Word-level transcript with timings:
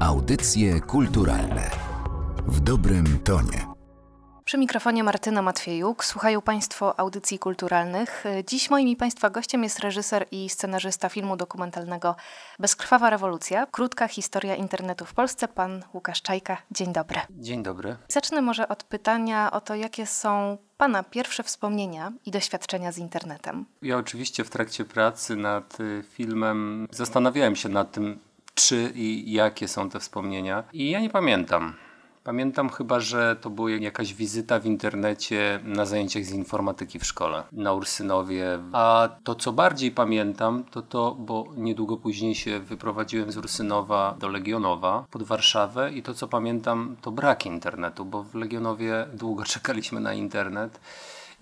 Audycje 0.00 0.80
kulturalne 0.80 1.70
w 2.46 2.60
dobrym 2.60 3.18
tonie. 3.24 3.66
Przy 4.44 4.58
mikrofonie 4.58 5.04
Martyna 5.04 5.42
Matwiejuk. 5.42 6.04
Słuchają 6.04 6.42
Państwo 6.42 7.00
audycji 7.00 7.38
kulturalnych. 7.38 8.24
Dziś 8.46 8.70
moim 8.70 8.88
i 8.88 8.96
Państwa 8.96 9.30
gościem 9.30 9.62
jest 9.62 9.78
reżyser 9.78 10.26
i 10.30 10.48
scenarzysta 10.48 11.08
filmu 11.08 11.36
dokumentalnego 11.36 12.16
Bezkrwawa 12.58 13.10
rewolucja. 13.10 13.66
Krótka 13.66 14.08
historia 14.08 14.56
internetu 14.56 15.04
w 15.04 15.14
Polsce. 15.14 15.48
Pan 15.48 15.82
Łukasz 15.94 16.22
Czajka. 16.22 16.56
Dzień 16.70 16.92
dobry. 16.92 17.20
Dzień 17.30 17.62
dobry. 17.62 17.96
Zacznę 18.08 18.42
może 18.42 18.68
od 18.68 18.84
pytania 18.84 19.50
o 19.50 19.60
to, 19.60 19.74
jakie 19.74 20.06
są 20.06 20.58
Pana 20.76 21.02
pierwsze 21.02 21.42
wspomnienia 21.42 22.12
i 22.26 22.30
doświadczenia 22.30 22.92
z 22.92 22.98
internetem. 22.98 23.64
Ja 23.82 23.96
oczywiście 23.96 24.44
w 24.44 24.50
trakcie 24.50 24.84
pracy 24.84 25.36
nad 25.36 25.80
y, 25.80 26.04
filmem 26.10 26.88
zastanawiałem 26.90 27.56
się 27.56 27.68
nad 27.68 27.92
tym, 27.92 28.18
czy 28.58 28.92
i 28.94 29.32
jakie 29.32 29.68
są 29.68 29.90
te 29.90 30.00
wspomnienia. 30.00 30.64
I 30.72 30.90
ja 30.90 31.00
nie 31.00 31.10
pamiętam. 31.10 31.74
Pamiętam 32.24 32.68
chyba, 32.68 33.00
że 33.00 33.36
to 33.40 33.50
była 33.50 33.70
jakaś 33.70 34.14
wizyta 34.14 34.60
w 34.60 34.66
internecie 34.66 35.60
na 35.64 35.86
zajęciach 35.86 36.24
z 36.24 36.32
informatyki 36.32 36.98
w 36.98 37.04
szkole 37.06 37.42
na 37.52 37.72
Ursynowie. 37.72 38.58
A 38.72 39.08
to, 39.24 39.34
co 39.34 39.52
bardziej 39.52 39.90
pamiętam, 39.90 40.64
to 40.70 40.82
to, 40.82 41.14
bo 41.14 41.46
niedługo 41.56 41.96
później 41.96 42.34
się 42.34 42.60
wyprowadziłem 42.60 43.32
z 43.32 43.36
Ursynowa 43.36 44.16
do 44.20 44.28
Legionowa 44.28 45.04
pod 45.10 45.22
Warszawę 45.22 45.92
i 45.92 46.02
to, 46.02 46.14
co 46.14 46.28
pamiętam, 46.28 46.96
to 47.02 47.10
brak 47.10 47.46
internetu, 47.46 48.04
bo 48.04 48.22
w 48.22 48.34
Legionowie 48.34 49.06
długo 49.12 49.44
czekaliśmy 49.54 50.00
na 50.00 50.14
internet. 50.14 50.80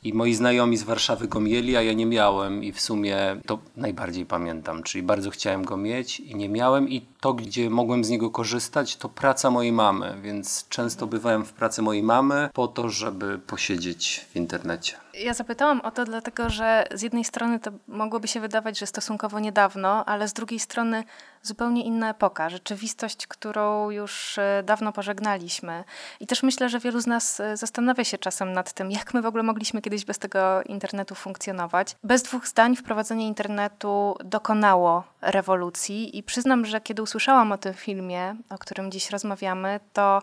I 0.06 0.12
moi 0.12 0.34
znajomi 0.34 0.77
z 0.77 0.83
Warszawy 0.83 1.28
go 1.28 1.41
mieli, 1.41 1.77
a 1.77 1.83
ja 1.83 1.92
nie 1.92 2.06
miałem. 2.06 2.65
I 2.65 2.73
w 2.73 2.80
sumie 2.80 3.16
to 3.46 3.59
najbardziej 3.77 4.27
pamiętam, 4.27 4.82
czyli 4.82 5.02
bardzo 5.02 5.30
chciałem 5.30 5.65
go 5.65 5.77
mieć 5.77 6.20
i 6.20 6.34
nie 6.34 6.48
miałem. 6.48 6.88
I 6.88 7.01
to, 7.27 7.35
gdzie 7.35 7.71
mogłem 7.71 8.05
z 8.05 8.09
niego 8.11 8.30
korzystać, 8.30 8.97
to 8.97 9.09
praca 9.09 9.51
mojej 9.51 9.73
mamy, 9.73 10.15
więc 10.23 10.69
często 10.69 11.07
bywałem 11.07 11.45
w 11.45 11.52
pracy 11.52 11.83
mojej 11.83 12.02
mamy 12.02 12.51
po 12.52 12.68
to, 12.68 12.88
żeby 12.88 13.38
posiedzieć 13.38 14.27
w 14.30 14.37
internecie. 14.37 14.96
Ja 15.24 15.35
zapytałam 15.35 15.80
o 15.80 15.91
to 15.91 16.05
dlatego, 16.05 16.51
że 16.51 16.85
z 16.95 17.02
jednej 17.02 17.24
strony 17.24 17.60
to 17.60 17.71
mogłoby 17.88 18.29
się 18.29 18.41
wydawać, 18.41 18.79
że 18.79 18.87
stosunkowo 18.87 19.41
niedawno, 19.41 20.05
ale 20.05 20.29
z 20.29 20.33
drugiej 20.33 20.60
strony 20.60 21.05
zupełnie 21.43 21.85
inna 21.85 22.10
epoka, 22.10 22.51
rzeczywistość, 22.51 23.27
którą 23.27 23.90
już 23.90 24.38
e, 24.38 24.63
dawno 24.66 24.93
pożegnaliśmy. 24.93 25.85
I 26.21 26.27
też 26.27 26.43
myślę, 26.43 26.68
że 26.68 26.80
wielu 26.80 27.01
z 27.01 27.07
nas 27.07 27.40
e, 27.40 27.57
zastanawia 27.57 28.05
się 28.05 28.18
czasem 28.18 28.52
nad 28.52 28.73
tym, 28.73 28.90
jak 28.90 29.15
my 29.15 29.23
w 29.23 29.27
ogóle 29.27 29.43
mogliśmy 29.43 29.83
kiedyś 29.83 30.05
bez 30.05 30.18
tego 30.18 30.63
internetu 30.63 31.15
funkcjonować. 31.15 31.96
Bez 32.02 32.23
dwóch 32.23 32.46
zdań 32.46 32.77
wprowadzenie 32.77 33.27
internetu 33.27 34.16
dokonało 34.24 35.05
rewolucji 35.27 36.19
i 36.19 36.23
przyznam, 36.23 36.66
że 36.66 36.80
kiedy 36.80 37.02
usłyszałam 37.02 37.52
o 37.52 37.59
tym 37.59 37.74
filmie, 37.74 38.37
o 38.51 38.59
którym 38.59 38.91
dziś 38.91 39.10
rozmawiamy, 39.10 39.80
to 39.93 40.23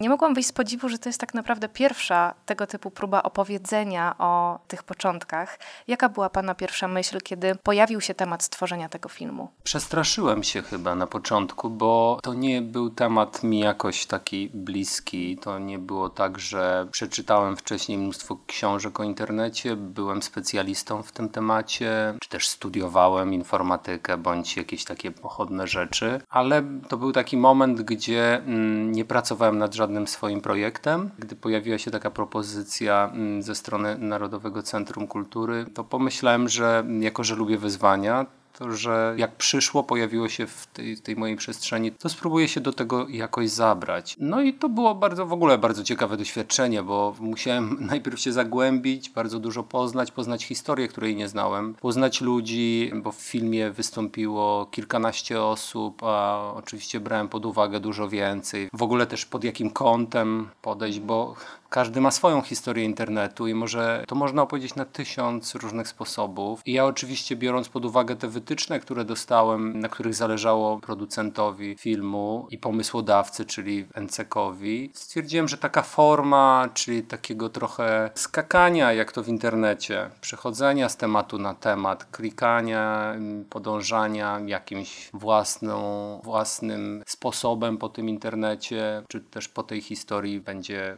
nie 0.00 0.08
mogłam 0.08 0.34
wyjść 0.34 0.48
z 0.48 0.52
podziwu, 0.52 0.88
że 0.88 0.98
to 0.98 1.08
jest 1.08 1.20
tak 1.20 1.34
naprawdę 1.34 1.68
pierwsza 1.68 2.34
tego 2.46 2.66
typu 2.66 2.90
próba 2.90 3.22
opowiedzenia 3.22 4.14
o 4.18 4.58
tych 4.68 4.82
początkach. 4.82 5.58
Jaka 5.88 6.08
była 6.08 6.30
Pana 6.30 6.54
pierwsza 6.54 6.88
myśl, 6.88 7.18
kiedy 7.20 7.54
pojawił 7.54 8.00
się 8.00 8.14
temat 8.14 8.42
stworzenia 8.42 8.88
tego 8.88 9.08
filmu? 9.08 9.48
Przestraszyłem 9.64 10.42
się 10.42 10.62
chyba 10.62 10.94
na 10.94 11.06
początku, 11.06 11.70
bo 11.70 12.18
to 12.22 12.34
nie 12.34 12.62
był 12.62 12.90
temat 12.90 13.42
mi 13.42 13.58
jakoś 13.58 14.06
taki 14.06 14.50
bliski. 14.54 15.38
To 15.38 15.58
nie 15.58 15.78
było 15.78 16.08
tak, 16.10 16.38
że 16.38 16.86
przeczytałem 16.90 17.56
wcześniej 17.56 17.98
mnóstwo 17.98 18.38
książek 18.46 19.00
o 19.00 19.02
internecie, 19.02 19.76
byłem 19.76 20.22
specjalistą 20.22 21.02
w 21.02 21.12
tym 21.12 21.28
temacie, 21.28 22.14
czy 22.20 22.28
też 22.28 22.48
studiowałem 22.48 23.34
informatykę 23.34 24.16
bądź 24.16 24.43
jakieś 24.56 24.84
takie 24.84 25.10
pochodne 25.10 25.66
rzeczy, 25.66 26.20
ale 26.28 26.62
to 26.88 26.96
był 26.96 27.12
taki 27.12 27.36
moment, 27.36 27.82
gdzie 27.82 28.36
mm, 28.36 28.92
nie 28.92 29.04
pracowałem 29.04 29.58
nad 29.58 29.74
żadnym 29.74 29.94
żadnym 29.94 30.08
swoim 30.08 30.40
projektem. 30.40 31.10
Gdy 31.18 31.36
pojawiła 31.36 31.78
się 31.78 31.90
taka 31.90 32.10
propozycja 32.10 33.10
mm, 33.12 33.42
ze 33.42 33.54
strony 33.54 33.98
Narodowego 33.98 34.62
Centrum 34.62 35.06
Kultury, 35.06 35.66
to 35.74 35.84
pomyślałem, 35.84 36.48
że 36.48 36.84
jako, 37.00 37.24
że 37.24 37.34
lubię 37.34 37.58
wyzwania, 37.58 38.26
to, 38.58 38.72
że 38.72 39.14
jak 39.16 39.36
przyszło, 39.36 39.82
pojawiło 39.82 40.28
się 40.28 40.46
w 40.46 40.66
tej, 40.66 40.96
tej, 40.98 41.16
mojej 41.16 41.36
przestrzeni, 41.36 41.92
to 41.92 42.08
spróbuję 42.08 42.48
się 42.48 42.60
do 42.60 42.72
tego 42.72 43.08
jakoś 43.08 43.50
zabrać. 43.50 44.16
No 44.20 44.42
i 44.42 44.54
to 44.54 44.68
było 44.68 44.94
bardzo 44.94 45.26
w 45.26 45.32
ogóle 45.32 45.58
bardzo 45.58 45.84
ciekawe 45.84 46.16
doświadczenie, 46.16 46.82
bo 46.82 47.14
musiałem 47.20 47.76
najpierw 47.90 48.20
się 48.20 48.32
zagłębić, 48.32 49.10
bardzo 49.10 49.38
dużo 49.38 49.62
poznać, 49.62 50.12
poznać 50.12 50.44
historię, 50.44 50.88
której 50.88 51.16
nie 51.16 51.28
znałem, 51.28 51.74
poznać 51.74 52.20
ludzi, 52.20 52.92
bo 53.02 53.12
w 53.12 53.16
filmie 53.16 53.70
wystąpiło 53.70 54.66
kilkanaście 54.70 55.42
osób, 55.42 56.02
a 56.02 56.52
oczywiście 56.54 57.00
brałem 57.00 57.28
pod 57.28 57.46
uwagę 57.46 57.80
dużo 57.80 58.08
więcej. 58.08 58.68
W 58.72 58.82
ogóle 58.82 59.06
też 59.06 59.26
pod 59.26 59.44
jakim 59.44 59.70
kątem 59.70 60.48
podejść, 60.62 61.00
bo 61.00 61.34
każdy 61.74 62.00
ma 62.00 62.10
swoją 62.10 62.42
historię 62.42 62.84
internetu 62.84 63.46
i 63.46 63.54
może 63.54 64.04
to 64.08 64.14
można 64.14 64.42
opowiedzieć 64.42 64.74
na 64.74 64.84
tysiąc 64.84 65.54
różnych 65.54 65.88
sposobów. 65.88 66.60
I 66.66 66.72
ja 66.72 66.84
oczywiście 66.84 67.36
biorąc 67.36 67.68
pod 67.68 67.84
uwagę 67.84 68.16
te 68.16 68.28
wytyczne, 68.28 68.80
które 68.80 69.04
dostałem, 69.04 69.80
na 69.80 69.88
których 69.88 70.14
zależało 70.14 70.80
producentowi 70.80 71.76
filmu 71.78 72.46
i 72.50 72.58
pomysłodawcy, 72.58 73.44
czyli 73.44 73.86
NCK-owi, 73.94 74.90
stwierdziłem, 74.94 75.48
że 75.48 75.58
taka 75.58 75.82
forma, 75.82 76.68
czyli 76.74 77.02
takiego 77.02 77.48
trochę 77.48 78.10
skakania, 78.14 78.92
jak 78.92 79.12
to 79.12 79.22
w 79.22 79.28
internecie, 79.28 80.10
przechodzenia 80.20 80.88
z 80.88 80.96
tematu 80.96 81.38
na 81.38 81.54
temat, 81.54 82.04
klikania, 82.04 83.14
podążania 83.50 84.40
jakimś 84.46 85.10
własną, 85.12 85.80
własnym 86.24 87.02
sposobem 87.06 87.78
po 87.78 87.88
tym 87.88 88.08
internecie, 88.08 89.02
czy 89.08 89.20
też 89.20 89.48
po 89.48 89.62
tej 89.62 89.80
historii 89.80 90.40
będzie 90.40 90.96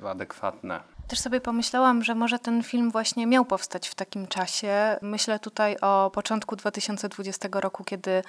adekwatny 0.70 0.96
też 1.06 1.18
sobie 1.18 1.40
pomyślałam, 1.40 2.04
że 2.04 2.14
może 2.14 2.38
ten 2.38 2.62
film 2.62 2.90
właśnie 2.90 3.26
miał 3.26 3.44
powstać 3.44 3.88
w 3.88 3.94
takim 3.94 4.26
czasie. 4.26 4.96
Myślę 5.02 5.38
tutaj 5.38 5.76
o 5.80 6.10
początku 6.14 6.56
2020 6.56 7.48
roku, 7.52 7.84
kiedy 7.84 8.22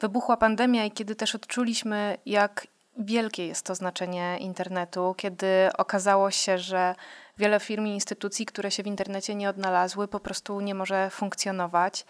wybuchła 0.00 0.36
pandemia 0.36 0.84
i 0.84 0.90
kiedy 0.90 1.14
też 1.14 1.34
odczuliśmy, 1.34 2.16
jak 2.26 2.66
wielkie 2.98 3.46
jest 3.46 3.66
to 3.66 3.74
znaczenie 3.74 4.38
internetu, 4.38 5.14
kiedy 5.16 5.46
okazało 5.78 6.30
się, 6.30 6.58
że 6.58 6.94
wiele 7.40 7.60
firm 7.60 7.86
i 7.86 7.90
instytucji, 7.90 8.46
które 8.46 8.70
się 8.70 8.82
w 8.82 8.86
internecie 8.86 9.34
nie 9.34 9.48
odnalazły, 9.48 10.08
po 10.08 10.20
prostu 10.20 10.60
nie 10.60 10.74
może 10.74 11.10
funkcjonować. 11.10 12.04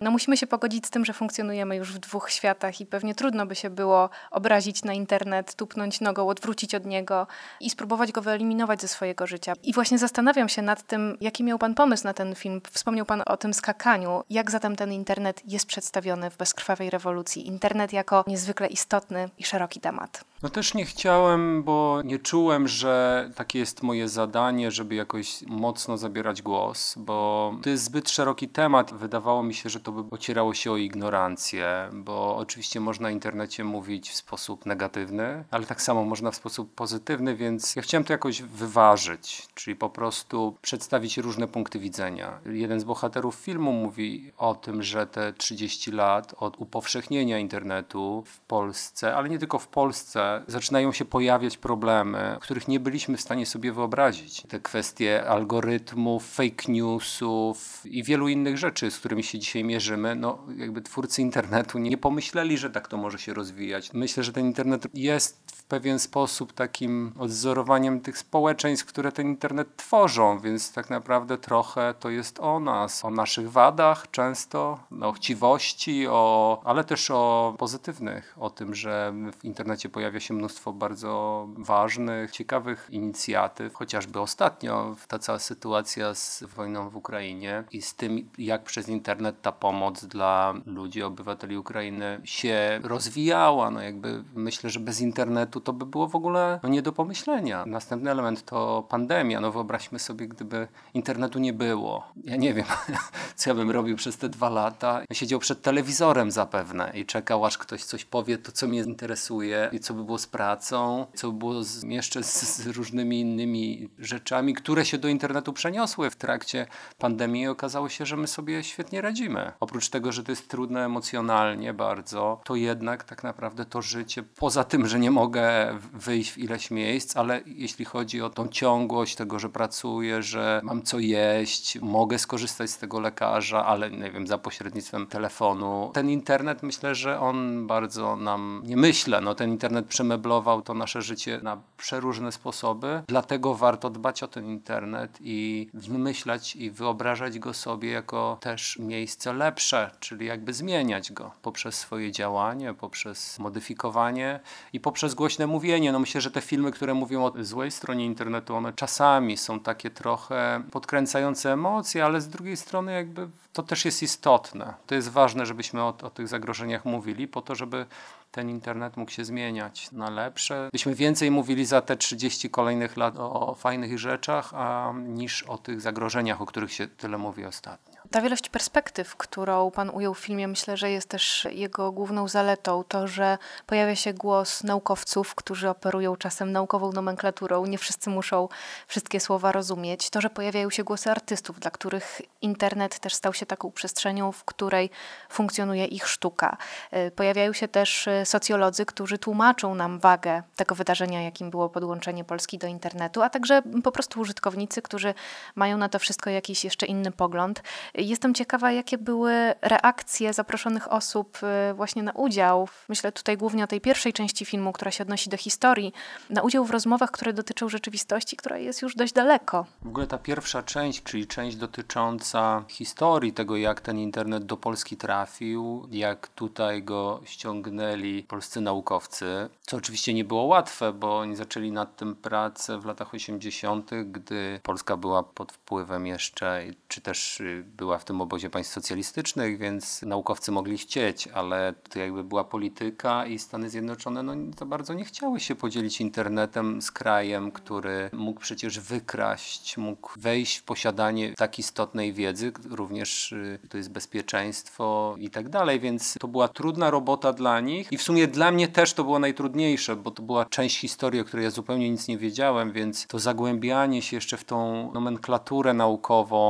No 0.00 0.10
musimy 0.10 0.36
się 0.36 0.46
pogodzić 0.46 0.86
z 0.86 0.90
tym, 0.90 1.04
że 1.04 1.12
funkcjonujemy 1.12 1.76
już 1.76 1.92
w 1.92 1.98
dwóch 1.98 2.30
światach 2.30 2.80
i 2.80 2.86
pewnie 2.86 3.14
trudno 3.14 3.46
by 3.46 3.54
się 3.54 3.70
było 3.70 4.10
obrazić 4.30 4.84
na 4.84 4.92
internet, 4.92 5.54
tupnąć 5.54 6.00
nogą, 6.00 6.28
odwrócić 6.28 6.74
od 6.74 6.86
niego 6.86 7.26
i 7.60 7.70
spróbować 7.70 8.12
go 8.12 8.22
wyeliminować 8.22 8.80
ze 8.80 8.88
swojego 8.88 9.26
życia. 9.26 9.52
I 9.62 9.72
właśnie 9.72 9.98
zastanawiam 9.98 10.48
się 10.48 10.62
nad 10.62 10.82
tym, 10.82 11.16
jaki 11.20 11.44
miał 11.44 11.58
Pan 11.58 11.74
pomysł 11.74 12.04
na 12.04 12.14
ten 12.14 12.34
film. 12.34 12.60
Wspomniał 12.72 13.06
Pan 13.06 13.22
o 13.26 13.36
tym 13.36 13.54
skakaniu. 13.54 14.24
Jak 14.30 14.50
zatem 14.50 14.76
ten 14.76 14.92
internet 14.92 15.42
jest 15.44 15.66
przedstawiony 15.66 16.30
w 16.30 16.36
Bezkrwawej 16.36 16.90
Rewolucji? 16.90 17.46
Internet 17.46 17.92
jako 17.92 18.24
niezwykle 18.26 18.66
istotny 18.66 19.28
i 19.38 19.44
szeroki 19.44 19.80
temat. 19.80 20.24
No 20.42 20.48
też 20.48 20.74
nie 20.74 20.84
chciałem, 20.84 21.62
bo 21.62 22.02
nie 22.04 22.18
czułem, 22.18 22.68
że 22.68 23.30
takie 23.34 23.58
jest 23.58 23.82
moje 23.82 24.08
zadanie, 24.08 24.70
żeby 24.70 24.94
jakoś 24.94 25.42
mocno 25.46 25.96
zabierać 25.96 26.42
głos, 26.42 26.94
bo 26.98 27.52
to 27.62 27.70
jest 27.70 27.84
zbyt 27.84 28.10
szeroki 28.10 28.48
temat. 28.48 28.94
Wydawało 28.94 29.42
mi 29.42 29.54
się, 29.54 29.68
że 29.68 29.80
to 29.80 29.92
by 29.92 30.14
ocierało 30.14 30.54
się 30.54 30.72
o 30.72 30.76
ignorancję, 30.76 31.90
bo 31.92 32.36
oczywiście 32.36 32.80
można 32.80 33.08
w 33.08 33.12
internecie 33.12 33.64
mówić 33.64 34.10
w 34.10 34.14
sposób 34.14 34.66
negatywny, 34.66 35.44
ale 35.50 35.66
tak 35.66 35.82
samo 35.82 36.04
można 36.04 36.30
w 36.30 36.36
sposób 36.36 36.74
pozytywny, 36.74 37.36
więc 37.36 37.76
ja 37.76 37.82
chciałem 37.82 38.04
to 38.04 38.12
jakoś 38.12 38.42
wyważyć, 38.42 39.48
czyli 39.54 39.76
po 39.76 39.90
prostu 39.90 40.56
przedstawić 40.62 41.18
różne 41.18 41.48
punkty 41.48 41.78
widzenia. 41.78 42.40
Jeden 42.46 42.80
z 42.80 42.84
bohaterów 42.84 43.34
filmu 43.34 43.72
mówi 43.72 44.32
o 44.36 44.54
tym, 44.54 44.82
że 44.82 45.06
te 45.06 45.32
30 45.32 45.90
lat 45.90 46.34
od 46.36 46.60
upowszechnienia 46.60 47.38
internetu 47.38 48.22
w 48.26 48.40
Polsce, 48.40 49.16
ale 49.16 49.28
nie 49.28 49.38
tylko 49.38 49.58
w 49.58 49.68
Polsce, 49.68 50.27
zaczynają 50.46 50.92
się 50.92 51.04
pojawiać 51.04 51.56
problemy, 51.56 52.36
których 52.40 52.68
nie 52.68 52.80
byliśmy 52.80 53.16
w 53.16 53.20
stanie 53.20 53.46
sobie 53.46 53.72
wyobrazić. 53.72 54.42
Te 54.48 54.60
kwestie 54.60 55.28
algorytmów, 55.28 56.34
fake 56.34 56.72
newsów 56.72 57.80
i 57.84 58.02
wielu 58.02 58.28
innych 58.28 58.58
rzeczy, 58.58 58.90
z 58.90 58.98
którymi 58.98 59.22
się 59.22 59.38
dzisiaj 59.38 59.64
mierzymy, 59.64 60.14
no 60.14 60.38
jakby 60.56 60.82
twórcy 60.82 61.22
internetu 61.22 61.78
nie 61.78 61.98
pomyśleli, 61.98 62.58
że 62.58 62.70
tak 62.70 62.88
to 62.88 62.96
może 62.96 63.18
się 63.18 63.34
rozwijać. 63.34 63.92
Myślę, 63.92 64.24
że 64.24 64.32
ten 64.32 64.46
internet 64.46 64.86
jest 64.94 65.57
pewien 65.68 65.98
sposób 65.98 66.52
takim 66.52 67.12
odzorowaniem 67.18 68.00
tych 68.00 68.18
społeczeństw, 68.18 68.86
które 68.86 69.12
ten 69.12 69.26
internet 69.26 69.76
tworzą, 69.76 70.38
więc 70.38 70.72
tak 70.72 70.90
naprawdę 70.90 71.38
trochę 71.38 71.94
to 72.00 72.10
jest 72.10 72.40
o 72.40 72.60
nas, 72.60 73.04
o 73.04 73.10
naszych 73.10 73.52
wadach 73.52 74.10
często, 74.10 74.78
o 75.00 75.12
chciwości, 75.12 76.06
o, 76.06 76.60
ale 76.64 76.84
też 76.84 77.10
o 77.10 77.54
pozytywnych, 77.58 78.34
o 78.40 78.50
tym, 78.50 78.74
że 78.74 79.12
w 79.40 79.44
internecie 79.44 79.88
pojawia 79.88 80.20
się 80.20 80.34
mnóstwo 80.34 80.72
bardzo 80.72 81.46
ważnych, 81.56 82.30
ciekawych 82.30 82.88
inicjatyw, 82.90 83.74
chociażby 83.74 84.20
ostatnio 84.20 84.96
ta 85.08 85.18
cała 85.18 85.38
sytuacja 85.38 86.14
z 86.14 86.44
wojną 86.44 86.90
w 86.90 86.96
Ukrainie 86.96 87.64
i 87.72 87.82
z 87.82 87.94
tym, 87.94 88.28
jak 88.38 88.62
przez 88.62 88.88
internet 88.88 89.42
ta 89.42 89.52
pomoc 89.52 90.04
dla 90.04 90.54
ludzi, 90.66 91.02
obywateli 91.02 91.56
Ukrainy 91.56 92.20
się 92.24 92.80
rozwijała. 92.82 93.70
No 93.70 93.82
jakby 93.82 94.24
myślę, 94.34 94.70
że 94.70 94.80
bez 94.80 95.00
internetu 95.00 95.57
to 95.60 95.72
by 95.72 95.86
było 95.86 96.08
w 96.08 96.16
ogóle 96.16 96.60
no 96.62 96.68
nie 96.68 96.82
do 96.82 96.92
pomyślenia. 96.92 97.64
Następny 97.66 98.10
element 98.10 98.44
to 98.44 98.86
pandemia. 98.88 99.40
No 99.40 99.52
wyobraźmy 99.52 99.98
sobie, 99.98 100.28
gdyby 100.28 100.68
internetu 100.94 101.38
nie 101.38 101.52
było. 101.52 102.12
Ja 102.24 102.36
nie 102.36 102.54
wiem, 102.54 102.66
co 103.36 103.50
ja 103.50 103.54
bym 103.54 103.70
robił 103.70 103.96
przez 103.96 104.18
te 104.18 104.28
dwa 104.28 104.48
lata. 104.48 105.02
Siedział 105.12 105.38
przed 105.38 105.62
telewizorem 105.62 106.30
zapewne 106.30 106.92
i 106.94 107.06
czekał, 107.06 107.44
aż 107.44 107.58
ktoś 107.58 107.84
coś 107.84 108.04
powie, 108.04 108.38
to 108.38 108.52
co 108.52 108.68
mnie 108.68 108.80
interesuje 108.80 109.68
i 109.72 109.80
co 109.80 109.94
by 109.94 110.04
było 110.04 110.18
z 110.18 110.26
pracą, 110.26 111.06
co 111.14 111.32
by 111.32 111.38
było 111.38 111.64
z, 111.64 111.82
jeszcze 111.82 112.22
z, 112.22 112.56
z 112.56 112.66
różnymi 112.66 113.20
innymi 113.20 113.88
rzeczami, 113.98 114.54
które 114.54 114.84
się 114.84 114.98
do 114.98 115.08
internetu 115.08 115.52
przeniosły 115.52 116.10
w 116.10 116.16
trakcie 116.16 116.66
pandemii 116.98 117.42
i 117.42 117.48
okazało 117.48 117.88
się, 117.88 118.06
że 118.06 118.16
my 118.16 118.26
sobie 118.26 118.64
świetnie 118.64 119.00
radzimy. 119.00 119.52
Oprócz 119.60 119.88
tego, 119.88 120.12
że 120.12 120.24
to 120.24 120.32
jest 120.32 120.48
trudne 120.48 120.84
emocjonalnie 120.84 121.74
bardzo, 121.74 122.40
to 122.44 122.54
jednak 122.56 123.04
tak 123.04 123.24
naprawdę 123.24 123.64
to 123.64 123.82
życie, 123.82 124.22
poza 124.22 124.64
tym, 124.64 124.86
że 124.86 124.98
nie 124.98 125.10
mogę 125.10 125.47
wyjść 125.92 126.30
w 126.30 126.38
ileś 126.38 126.70
miejsc, 126.70 127.16
ale 127.16 127.40
jeśli 127.46 127.84
chodzi 127.84 128.22
o 128.22 128.30
tą 128.30 128.48
ciągłość 128.48 129.14
tego, 129.16 129.38
że 129.38 129.48
pracuję, 129.48 130.22
że 130.22 130.60
mam 130.64 130.82
co 130.82 130.98
jeść, 130.98 131.78
mogę 131.80 132.18
skorzystać 132.18 132.70
z 132.70 132.78
tego 132.78 133.00
lekarza, 133.00 133.66
ale 133.66 133.90
nie 133.90 134.10
wiem, 134.10 134.26
za 134.26 134.38
pośrednictwem 134.38 135.06
telefonu. 135.06 135.90
Ten 135.94 136.10
internet 136.10 136.62
myślę, 136.62 136.94
że 136.94 137.20
on 137.20 137.66
bardzo 137.66 138.16
nam, 138.16 138.62
nie 138.64 138.76
myślę, 138.76 139.20
no 139.20 139.34
ten 139.34 139.50
internet 139.50 139.86
przemeblował 139.86 140.62
to 140.62 140.74
nasze 140.74 141.02
życie 141.02 141.40
na 141.42 141.60
przeróżne 141.76 142.32
sposoby, 142.32 143.02
dlatego 143.08 143.54
warto 143.54 143.90
dbać 143.90 144.22
o 144.22 144.28
ten 144.28 144.46
internet 144.46 145.18
i 145.20 145.68
wymyślać 145.74 146.56
i 146.56 146.70
wyobrażać 146.70 147.38
go 147.38 147.54
sobie 147.54 147.90
jako 147.90 148.38
też 148.40 148.78
miejsce 148.78 149.32
lepsze, 149.32 149.90
czyli 150.00 150.26
jakby 150.26 150.52
zmieniać 150.52 151.12
go 151.12 151.32
poprzez 151.42 151.74
swoje 151.74 152.12
działanie, 152.12 152.74
poprzez 152.74 153.38
modyfikowanie 153.38 154.40
i 154.72 154.80
poprzez 154.80 155.14
głośne 155.14 155.37
mówienie. 155.46 155.92
No 155.92 155.98
myślę, 155.98 156.20
że 156.20 156.30
te 156.30 156.40
filmy, 156.40 156.70
które 156.70 156.94
mówią 156.94 157.24
o 157.24 157.32
złej 157.40 157.70
stronie 157.70 158.04
internetu, 158.04 158.54
one 158.54 158.72
czasami 158.72 159.36
są 159.36 159.60
takie 159.60 159.90
trochę 159.90 160.62
podkręcające 160.70 161.52
emocje, 161.52 162.04
ale 162.04 162.20
z 162.20 162.28
drugiej 162.28 162.56
strony 162.56 162.92
jakby 162.92 163.28
to 163.52 163.62
też 163.62 163.84
jest 163.84 164.02
istotne. 164.02 164.74
To 164.86 164.94
jest 164.94 165.08
ważne, 165.08 165.46
żebyśmy 165.46 165.82
o, 165.82 165.94
o 166.02 166.10
tych 166.10 166.28
zagrożeniach 166.28 166.84
mówili, 166.84 167.28
po 167.28 167.42
to, 167.42 167.54
żeby 167.54 167.86
ten 168.30 168.50
internet 168.50 168.96
mógł 168.96 169.10
się 169.10 169.24
zmieniać 169.24 169.92
na 169.92 170.10
lepsze. 170.10 170.68
Byśmy 170.72 170.94
więcej 170.94 171.30
mówili 171.30 171.66
za 171.66 171.80
te 171.80 171.96
30 171.96 172.50
kolejnych 172.50 172.96
lat 172.96 173.18
o, 173.18 173.48
o 173.48 173.54
fajnych 173.54 173.98
rzeczach, 173.98 174.50
a, 174.54 174.92
niż 174.96 175.42
o 175.42 175.58
tych 175.58 175.80
zagrożeniach, 175.80 176.42
o 176.42 176.46
których 176.46 176.72
się 176.72 176.86
tyle 176.86 177.18
mówi 177.18 177.44
ostatnio. 177.44 177.97
Ta 178.10 178.20
wielość 178.20 178.48
perspektyw, 178.48 179.16
którą 179.16 179.70
Pan 179.70 179.90
ujął 179.90 180.14
w 180.14 180.18
filmie, 180.18 180.48
myślę, 180.48 180.76
że 180.76 180.90
jest 180.90 181.08
też 181.08 181.48
jego 181.50 181.92
główną 181.92 182.28
zaletą. 182.28 182.84
To, 182.88 183.08
że 183.08 183.38
pojawia 183.66 183.96
się 183.96 184.14
głos 184.14 184.64
naukowców, 184.64 185.34
którzy 185.34 185.68
operują 185.68 186.16
czasem 186.16 186.52
naukową 186.52 186.92
nomenklaturą, 186.92 187.66
nie 187.66 187.78
wszyscy 187.78 188.10
muszą 188.10 188.48
wszystkie 188.86 189.20
słowa 189.20 189.52
rozumieć. 189.52 190.10
To, 190.10 190.20
że 190.20 190.30
pojawiają 190.30 190.70
się 190.70 190.84
głosy 190.84 191.10
artystów, 191.10 191.60
dla 191.60 191.70
których 191.70 192.20
internet 192.42 192.98
też 192.98 193.14
stał 193.14 193.34
się 193.34 193.46
taką 193.46 193.70
przestrzenią, 193.70 194.32
w 194.32 194.44
której 194.44 194.90
funkcjonuje 195.28 195.84
ich 195.84 196.08
sztuka. 196.08 196.56
Y, 196.92 197.10
pojawiają 197.10 197.52
się 197.52 197.68
też 197.68 198.06
y, 198.06 198.22
socjolodzy, 198.24 198.86
którzy 198.86 199.18
tłumaczą 199.18 199.74
nam 199.74 199.98
wagę 199.98 200.42
tego 200.56 200.74
wydarzenia, 200.74 201.22
jakim 201.22 201.50
było 201.50 201.68
podłączenie 201.68 202.24
Polski 202.24 202.58
do 202.58 202.66
internetu, 202.66 203.22
a 203.22 203.30
także 203.30 203.62
po 203.84 203.92
prostu 203.92 204.20
użytkownicy, 204.20 204.82
którzy 204.82 205.14
mają 205.54 205.78
na 205.78 205.88
to 205.88 205.98
wszystko 205.98 206.30
jakiś 206.30 206.64
jeszcze 206.64 206.86
inny 206.86 207.12
pogląd. 207.12 207.62
Jestem 207.98 208.34
ciekawa, 208.34 208.72
jakie 208.72 208.98
były 208.98 209.32
reakcje 209.62 210.32
zaproszonych 210.32 210.92
osób 210.92 211.38
y, 211.70 211.74
właśnie 211.74 212.02
na 212.02 212.12
udział. 212.12 212.68
Myślę 212.88 213.12
tutaj 213.12 213.36
głównie 213.36 213.64
o 213.64 213.66
tej 213.66 213.80
pierwszej 213.80 214.12
części 214.12 214.44
filmu, 214.44 214.72
która 214.72 214.90
się 214.90 215.04
odnosi 215.04 215.30
do 215.30 215.36
historii, 215.36 215.92
na 216.30 216.42
udział 216.42 216.64
w 216.64 216.70
rozmowach, 216.70 217.10
które 217.10 217.32
dotyczą 217.32 217.68
rzeczywistości, 217.68 218.36
która 218.36 218.58
jest 218.58 218.82
już 218.82 218.96
dość 218.96 219.12
daleko. 219.12 219.66
W 219.82 219.88
ogóle 219.88 220.06
ta 220.06 220.18
pierwsza 220.18 220.62
część, 220.62 221.02
czyli 221.02 221.26
część 221.26 221.56
dotycząca 221.56 222.64
historii 222.68 223.32
tego, 223.32 223.56
jak 223.56 223.80
ten 223.80 223.98
internet 223.98 224.44
do 224.44 224.56
Polski 224.56 224.96
trafił, 224.96 225.88
jak 225.90 226.28
tutaj 226.28 226.82
go 226.82 227.20
ściągnęli 227.24 228.22
polscy 228.22 228.60
naukowcy, 228.60 229.48
co 229.60 229.76
oczywiście 229.76 230.14
nie 230.14 230.24
było 230.24 230.42
łatwe, 230.42 230.92
bo 230.92 231.18
oni 231.18 231.36
zaczęli 231.36 231.72
nad 231.72 231.96
tym 231.96 232.16
pracę 232.16 232.78
w 232.78 232.84
latach 232.84 233.14
80., 233.14 233.90
gdy 234.04 234.60
Polska 234.62 234.96
była 234.96 235.22
pod 235.22 235.52
wpływem 235.52 236.06
jeszcze, 236.06 236.62
czy 236.88 237.00
też 237.00 237.40
y, 237.40 237.64
była 237.76 237.87
była 237.88 237.98
w 237.98 238.04
tym 238.04 238.20
obozie 238.20 238.50
państw 238.50 238.72
socjalistycznych, 238.72 239.58
więc 239.58 240.02
naukowcy 240.02 240.52
mogli 240.52 240.78
chcieć, 240.78 241.28
ale 241.28 241.74
to 241.90 241.98
jakby 241.98 242.24
była 242.24 242.44
polityka 242.44 243.26
i 243.26 243.38
Stany 243.38 243.70
Zjednoczone 243.70 244.22
no, 244.22 244.32
za 244.58 244.66
bardzo 244.66 244.94
nie 244.94 245.04
chciały 245.04 245.40
się 245.40 245.54
podzielić 245.54 246.00
internetem 246.00 246.82
z 246.82 246.90
krajem, 246.90 247.52
który 247.52 248.10
mógł 248.12 248.40
przecież 248.40 248.80
wykraść, 248.80 249.76
mógł 249.76 250.10
wejść 250.16 250.56
w 250.56 250.62
posiadanie 250.62 251.34
tak 251.34 251.58
istotnej 251.58 252.12
wiedzy, 252.12 252.52
również 252.70 253.32
y, 253.32 253.58
to 253.68 253.76
jest 253.76 253.90
bezpieczeństwo 253.90 255.16
i 255.18 255.30
tak 255.30 255.48
dalej, 255.48 255.80
więc 255.80 256.14
to 256.20 256.28
była 256.28 256.48
trudna 256.48 256.90
robota 256.90 257.32
dla 257.32 257.60
nich 257.60 257.92
i 257.92 257.96
w 257.96 258.02
sumie 258.02 258.26
dla 258.26 258.50
mnie 258.50 258.68
też 258.68 258.92
to 258.92 259.04
było 259.04 259.18
najtrudniejsze, 259.18 259.96
bo 259.96 260.10
to 260.10 260.22
była 260.22 260.44
część 260.44 260.80
historii, 260.80 261.20
o 261.20 261.24
której 261.24 261.44
ja 261.44 261.50
zupełnie 261.50 261.90
nic 261.90 262.08
nie 262.08 262.18
wiedziałem, 262.18 262.72
więc 262.72 263.06
to 263.06 263.18
zagłębianie 263.18 264.02
się 264.02 264.16
jeszcze 264.16 264.36
w 264.36 264.44
tą 264.44 264.92
nomenklaturę 264.92 265.74
naukową, 265.74 266.48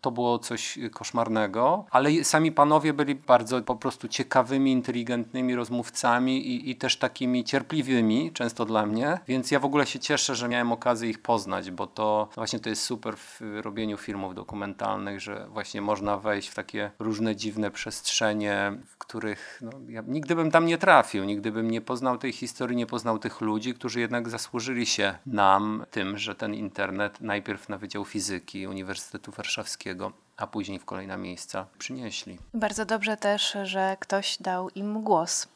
to 0.00 0.10
było 0.10 0.38
coś 0.38 0.65
koszmarnego, 0.92 1.84
ale 1.90 2.24
sami 2.24 2.52
panowie 2.52 2.92
byli 2.92 3.14
bardzo 3.14 3.62
po 3.62 3.76
prostu 3.76 4.08
ciekawymi, 4.08 4.72
inteligentnymi 4.72 5.54
rozmówcami 5.54 6.48
i, 6.48 6.70
i 6.70 6.76
też 6.76 6.96
takimi 6.96 7.44
cierpliwymi, 7.44 8.32
często 8.32 8.64
dla 8.64 8.86
mnie, 8.86 9.18
więc 9.28 9.50
ja 9.50 9.60
w 9.60 9.64
ogóle 9.64 9.86
się 9.86 9.98
cieszę, 9.98 10.34
że 10.34 10.48
miałem 10.48 10.72
okazję 10.72 11.10
ich 11.10 11.22
poznać, 11.22 11.70
bo 11.70 11.86
to 11.86 12.28
właśnie 12.34 12.60
to 12.60 12.68
jest 12.68 12.82
super 12.82 13.16
w 13.16 13.40
robieniu 13.40 13.96
filmów 13.96 14.34
dokumentalnych, 14.34 15.20
że 15.20 15.46
właśnie 15.48 15.82
można 15.82 16.18
wejść 16.18 16.48
w 16.48 16.54
takie 16.54 16.90
różne 16.98 17.36
dziwne 17.36 17.70
przestrzenie, 17.70 18.72
w 18.86 18.98
których 18.98 19.60
no, 19.62 19.70
ja 19.88 20.02
nigdy 20.06 20.34
bym 20.34 20.50
tam 20.50 20.66
nie 20.66 20.78
trafił, 20.78 21.24
nigdy 21.24 21.52
bym 21.52 21.70
nie 21.70 21.80
poznał 21.80 22.18
tej 22.18 22.32
historii, 22.32 22.76
nie 22.76 22.86
poznał 22.86 23.18
tych 23.18 23.40
ludzi, 23.40 23.74
którzy 23.74 24.00
jednak 24.00 24.28
zasłużyli 24.28 24.86
się 24.86 25.14
nam 25.26 25.84
tym, 25.90 26.18
że 26.18 26.34
ten 26.34 26.54
internet 26.54 27.20
najpierw 27.20 27.68
na 27.68 27.78
Wydział 27.78 28.04
Fizyki 28.04 28.66
Uniwersytetu 28.66 29.32
Warszawskiego 29.32 30.25
a 30.36 30.46
później 30.46 30.78
w 30.78 30.84
kolejne 30.84 31.16
miejsca 31.16 31.66
przynieśli. 31.78 32.38
Bardzo 32.54 32.84
dobrze 32.84 33.16
też, 33.16 33.56
że 33.62 33.96
ktoś 34.00 34.38
dał 34.40 34.70
im 34.70 35.02
głos. 35.02 35.48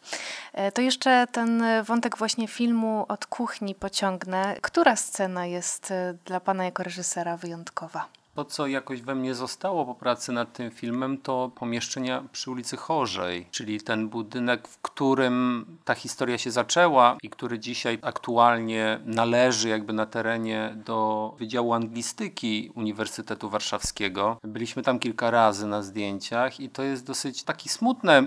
E, 0.53 0.73
to 0.73 0.83
jeszcze 0.83 1.27
ten 1.33 1.63
wątek 1.85 2.19
właśnie 2.19 2.49
filmu 2.49 3.05
od 3.09 3.27
kuchni 3.27 3.75
pociągnę. 3.75 4.57
Która 4.63 4.97
scena 4.97 5.47
jest 5.47 5.91
e, 5.91 6.15
dla 6.25 6.41
Pana 6.41 6.65
jako 6.65 6.83
reżysera 6.83 7.37
wyjątkowa? 7.37 8.09
To, 8.35 8.45
co 8.45 8.67
jakoś 8.67 9.03
we 9.03 9.15
mnie 9.15 9.35
zostało 9.35 9.87
po 9.87 9.95
pracy 9.95 10.33
nad 10.33 10.53
tym 10.53 10.71
filmem, 10.71 11.19
to 11.19 11.51
pomieszczenia 11.55 12.25
przy 12.33 12.51
ulicy 12.51 12.77
Chorzej, 12.77 13.47
czyli 13.51 13.81
ten 13.81 14.09
budynek, 14.09 14.69
w 14.69 14.79
którym 14.79 15.67
ta 15.85 15.95
historia 15.95 16.39
się 16.39 16.51
zaczęła 16.51 17.17
i 17.23 17.31
który 17.31 17.59
dzisiaj 17.59 17.99
aktualnie 18.03 19.01
należy 19.05 19.69
jakby 19.69 19.93
na 19.93 20.07
terenie 20.07 20.75
do 20.87 21.35
Wydziału 21.39 21.73
Anglistyki 21.73 22.71
Uniwersytetu 22.75 23.51
Warszawskiego. 23.51 24.37
Byliśmy 24.45 24.83
tam 24.83 24.99
kilka 24.99 25.31
razy 25.31 25.67
na 25.67 25.83
zdjęciach 25.83 26.61
i 26.61 26.69
to 26.69 26.83
jest 26.83 27.07
dosyć 27.07 27.43
takie 27.43 27.71
smutne 27.71 28.23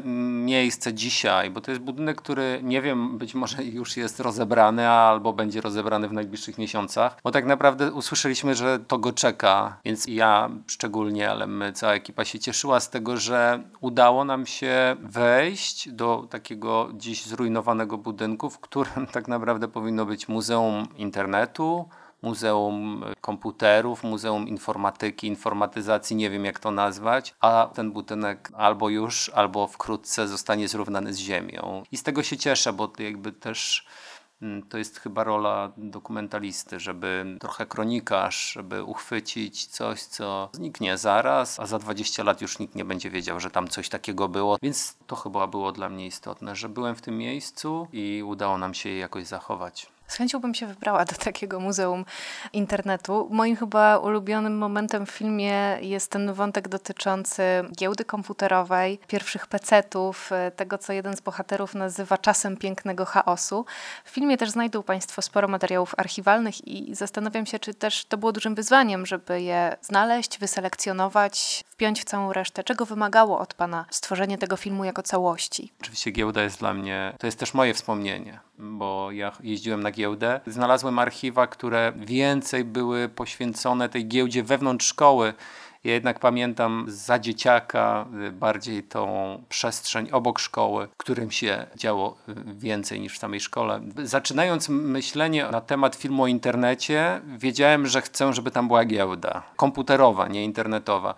miejsce 0.46 0.94
dzisiaj, 0.94 1.50
bo 1.50 1.62
to 1.62 1.72
jest 1.72 1.84
budynek, 1.84 2.18
który 2.22 2.60
nie 2.64 2.82
wiem, 2.82 3.18
być 3.18 3.36
może 3.36 3.64
już 3.64 3.98
jest 3.98 4.20
rozebrany 4.20 4.90
albo 4.90 5.34
będzie 5.34 5.62
rozebrany 5.62 6.08
w 6.08 6.14
najbliższych 6.14 6.58
miesiącach, 6.58 7.18
bo 7.24 7.32
tak 7.32 7.46
naprawdę 7.46 7.92
usłyszeliśmy, 7.92 8.56
że 8.56 8.80
to 8.80 8.98
go 8.98 9.14
czeka, 9.14 9.80
więc 9.94 10.08
ja 10.08 10.50
szczególnie, 10.68 11.30
ale 11.30 11.48
my, 11.48 11.74
cała 11.74 11.94
ekipa 11.94 12.26
się 12.26 12.40
cieszyła 12.40 12.80
z 12.80 12.90
tego, 12.90 13.18
że 13.18 13.64
udało 13.82 14.26
nam 14.26 14.46
się 14.46 14.96
wejść 15.00 15.92
do 15.92 16.28
takiego 16.30 16.90
dziś 16.94 17.26
zrujnowanego 17.26 17.98
budynku, 17.98 18.50
w 18.50 18.60
którym 18.60 19.08
tak 19.12 19.28
naprawdę 19.28 19.68
powinno 19.68 20.06
być 20.06 20.28
Muzeum 20.28 20.88
Internetu, 20.96 21.90
Muzeum 22.22 23.04
Komputerów, 23.22 24.04
Muzeum 24.04 24.48
Informatyki, 24.48 25.28
Informatyzacji, 25.28 26.16
nie 26.16 26.30
wiem 26.30 26.46
jak 26.46 26.60
to 26.60 26.72
nazwać, 26.72 27.36
a 27.42 27.70
ten 27.74 27.92
budynek 27.92 28.52
albo 28.58 28.90
już, 28.90 29.30
albo 29.30 29.68
wkrótce 29.68 30.28
zostanie 30.28 30.68
zrównany 30.68 31.14
z 31.14 31.18
ziemią. 31.18 31.84
I 31.92 31.98
z 31.98 32.04
tego 32.04 32.24
się 32.24 32.38
cieszę, 32.38 32.74
bo 32.74 32.94
jakby 33.00 33.32
też 33.32 33.86
to 34.70 34.78
jest 34.78 35.00
chyba 35.00 35.24
rola 35.24 35.72
dokumentalisty, 35.78 36.80
żeby 36.80 37.38
trochę 37.40 37.66
kronikarz, 37.66 38.52
żeby 38.52 38.84
uchwycić 38.84 39.66
coś, 39.66 40.04
co 40.04 40.50
zniknie 40.54 40.98
zaraz, 40.98 41.60
a 41.60 41.66
za 41.66 41.80
20 41.80 42.24
lat 42.24 42.42
już 42.42 42.60
nikt 42.60 42.76
nie 42.76 42.86
będzie 42.86 43.10
wiedział, 43.10 43.40
że 43.40 43.52
tam 43.52 43.68
coś 43.68 43.90
takiego 43.90 44.30
było. 44.30 44.58
Więc 44.62 44.98
to 45.08 45.16
chyba 45.16 45.48
było 45.48 45.72
dla 45.72 45.90
mnie 45.90 46.06
istotne, 46.06 46.56
że 46.56 46.70
byłem 46.70 46.96
w 46.96 47.02
tym 47.02 47.18
miejscu 47.18 47.88
i 47.94 48.24
udało 48.26 48.58
nam 48.58 48.74
się 48.74 48.90
je 48.90 48.98
jakoś 48.98 49.26
zachować. 49.28 49.93
Z 50.08 50.16
chęcią 50.16 50.40
bym 50.40 50.54
się 50.54 50.68
wybrała 50.68 51.06
do 51.06 51.16
takiego 51.16 51.60
muzeum 51.60 52.06
internetu. 52.54 53.28
Moim 53.32 53.56
chyba 53.56 53.98
ulubionym 53.98 54.58
momentem 54.58 55.06
w 55.06 55.12
filmie 55.12 55.78
jest 55.82 56.12
ten 56.12 56.34
wątek 56.34 56.68
dotyczący 56.68 57.44
giełdy 57.78 58.06
komputerowej, 58.06 59.00
pierwszych 59.08 59.48
pecetów, 59.48 60.32
e, 60.32 60.52
tego 60.52 60.78
co 60.78 60.94
jeden 60.94 61.18
z 61.18 61.22
bohaterów 61.22 61.76
nazywa 61.76 62.18
czasem 62.18 62.58
pięknego 62.58 63.06
chaosu. 63.06 63.66
W 64.06 64.10
filmie 64.10 64.38
też 64.38 64.50
znajdą 64.50 64.84
Państwo 64.84 65.22
sporo 65.22 65.48
materiałów 65.48 65.94
archiwalnych 65.98 66.68
i 66.68 66.96
zastanawiam 66.96 67.46
się, 67.46 67.60
czy 67.60 67.74
też 67.74 68.06
to 68.06 68.18
było 68.18 68.32
dużym 68.32 68.56
wyzwaniem, 68.56 69.06
żeby 69.06 69.42
je 69.42 69.78
znaleźć, 69.82 70.40
wyselekcjonować, 70.40 71.64
wpiąć 71.70 72.02
w 72.02 72.06
całą 72.06 72.34
resztę. 72.34 72.64
Czego 72.64 72.86
wymagało 72.86 73.40
od 73.40 73.54
Pana 73.54 73.86
stworzenie 73.90 74.38
tego 74.38 74.58
filmu 74.58 74.84
jako 74.84 75.04
całości? 75.04 75.74
Oczywiście 75.82 76.12
giełda 76.12 76.44
jest 76.44 76.60
dla 76.60 76.74
mnie, 76.74 77.14
to 77.20 77.28
jest 77.28 77.40
też 77.40 77.54
moje 77.54 77.74
wspomnienie 77.74 78.40
bo 78.64 79.12
ja 79.12 79.32
jeździłem 79.44 79.84
na 79.84 79.92
giełdę. 79.92 80.42
Znalazłem 80.48 81.00
archiwa, 81.00 81.48
które 81.48 81.94
więcej 81.96 82.64
były 82.64 83.10
poświęcone 83.10 83.90
tej 83.90 84.08
giełdzie 84.08 84.44
wewnątrz 84.44 84.86
szkoły 84.86 85.34
ja 85.84 85.94
jednak 85.94 86.20
pamiętam 86.20 86.86
za 86.88 87.20
dzieciaka 87.20 88.06
y, 88.28 88.32
bardziej 88.32 88.84
tą 88.84 89.44
przestrzeń 89.50 90.12
obok 90.12 90.40
szkoły, 90.40 90.88
w 90.88 90.98
którym 90.98 91.32
się 91.32 91.66
działo 91.76 92.18
y, 92.30 92.36
więcej 92.46 93.00
niż 93.00 93.16
w 93.16 93.20
samej 93.20 93.40
szkole. 93.40 93.82
Zaczynając 94.04 94.70
myślenie 94.70 95.48
na 95.52 95.62
temat 95.62 95.96
filmu 95.96 96.24
o 96.24 96.28
internecie, 96.28 97.22
wiedziałem, 97.38 97.88
że 97.88 98.02
chcę, 98.02 98.34
żeby 98.34 98.52
tam 98.52 98.68
była 98.68 98.86
giełda. 98.86 99.44
Komputerowa, 99.56 100.28
nie 100.28 100.44
internetowa. 100.44 101.16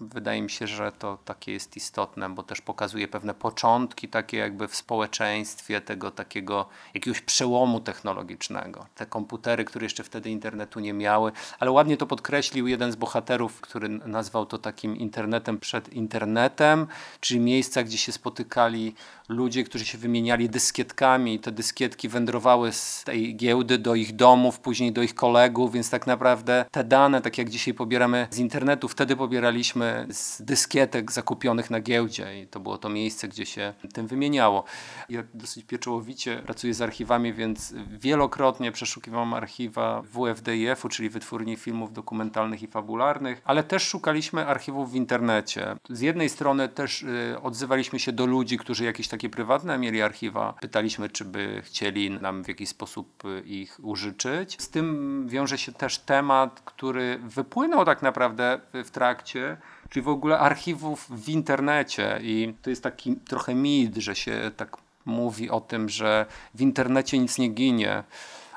Wydaje 0.00 0.42
mi 0.42 0.50
się, 0.50 0.66
że 0.66 0.92
to 0.92 1.18
takie 1.24 1.52
jest 1.52 1.76
istotne, 1.76 2.28
bo 2.30 2.42
też 2.42 2.60
pokazuje 2.60 3.08
pewne 3.08 3.34
początki 3.34 4.08
takie 4.08 4.36
jakby 4.36 4.68
w 4.68 4.76
społeczeństwie 4.76 5.80
tego 5.80 6.10
takiego 6.10 6.68
jakiegoś 6.94 7.20
przełomu 7.20 7.80
technologicznego. 7.80 8.86
Te 8.94 9.06
komputery, 9.06 9.64
które 9.64 9.84
jeszcze 9.84 10.04
wtedy 10.04 10.30
internetu 10.30 10.80
nie 10.80 10.92
miały, 10.92 11.32
ale 11.58 11.70
ładnie 11.70 11.96
to 11.96 12.06
podkreślił 12.06 12.66
jeden 12.66 12.92
z 12.92 12.96
bohaterów, 12.96 13.60
który 13.60 14.01
nazwał 14.06 14.46
to 14.46 14.58
takim 14.58 14.96
internetem 14.96 15.58
przed 15.58 15.92
internetem, 15.92 16.86
czyli 17.20 17.40
miejsca, 17.40 17.82
gdzie 17.82 17.98
się 17.98 18.12
spotykali 18.12 18.94
ludzie, 19.28 19.64
którzy 19.64 19.84
się 19.84 19.98
wymieniali 19.98 20.48
dyskietkami 20.48 21.38
te 21.38 21.52
dyskietki 21.52 22.08
wędrowały 22.08 22.72
z 22.72 23.04
tej 23.04 23.36
giełdy 23.36 23.78
do 23.78 23.94
ich 23.94 24.16
domów, 24.16 24.60
później 24.60 24.92
do 24.92 25.02
ich 25.02 25.14
kolegów, 25.14 25.72
więc 25.72 25.90
tak 25.90 26.06
naprawdę 26.06 26.64
te 26.70 26.84
dane, 26.84 27.20
tak 27.20 27.38
jak 27.38 27.50
dzisiaj 27.50 27.74
pobieramy 27.74 28.28
z 28.30 28.38
internetu, 28.38 28.88
wtedy 28.88 29.16
pobieraliśmy 29.16 30.06
z 30.10 30.42
dyskietek 30.42 31.12
zakupionych 31.12 31.70
na 31.70 31.80
giełdzie 31.80 32.42
i 32.42 32.46
to 32.46 32.60
było 32.60 32.78
to 32.78 32.88
miejsce, 32.88 33.28
gdzie 33.28 33.46
się 33.46 33.74
tym 33.92 34.06
wymieniało. 34.06 34.64
Ja 35.08 35.22
dosyć 35.34 35.64
pieczołowicie 35.64 36.36
pracuję 36.36 36.74
z 36.74 36.82
archiwami, 36.82 37.32
więc 37.32 37.74
wielokrotnie 37.98 38.72
przeszukiwałem 38.72 39.34
archiwa 39.34 40.02
WFDIF-u, 40.02 40.88
czyli 40.88 41.10
Wytwórni 41.10 41.56
Filmów 41.56 41.92
Dokumentalnych 41.92 42.62
i 42.62 42.66
Fabularnych, 42.66 43.42
ale 43.44 43.62
też 43.62 43.91
szukaliśmy 43.92 44.46
archiwów 44.46 44.92
w 44.92 44.94
internecie. 44.94 45.76
Z 45.90 46.00
jednej 46.00 46.28
strony 46.28 46.68
też 46.68 47.02
y, 47.02 47.36
odzywaliśmy 47.42 47.98
się 47.98 48.12
do 48.12 48.26
ludzi, 48.26 48.58
którzy 48.58 48.84
jakieś 48.84 49.08
takie 49.08 49.30
prywatne 49.30 49.78
mieli 49.78 50.02
archiwa. 50.02 50.54
Pytaliśmy, 50.60 51.08
czy 51.08 51.24
by 51.24 51.62
chcieli 51.64 52.10
nam 52.10 52.44
w 52.44 52.48
jakiś 52.48 52.68
sposób 52.68 53.24
y, 53.24 53.40
ich 53.40 53.80
użyczyć. 53.82 54.62
Z 54.62 54.68
tym 54.68 55.26
wiąże 55.28 55.58
się 55.58 55.72
też 55.72 55.98
temat, 55.98 56.62
który 56.64 57.18
wypłynął 57.22 57.84
tak 57.84 58.02
naprawdę 58.02 58.60
w 58.84 58.90
trakcie 58.90 59.56
czyli 59.90 60.04
w 60.04 60.08
ogóle 60.08 60.38
archiwów 60.38 61.06
w 61.10 61.28
internecie. 61.28 62.18
I 62.22 62.54
to 62.62 62.70
jest 62.70 62.82
taki 62.82 63.16
trochę 63.16 63.54
mit, 63.54 63.96
że 63.96 64.14
się 64.14 64.50
tak 64.56 64.76
mówi 65.04 65.50
o 65.50 65.60
tym, 65.60 65.88
że 65.88 66.26
w 66.54 66.60
internecie 66.60 67.18
nic 67.18 67.38
nie 67.38 67.48
ginie. 67.48 68.04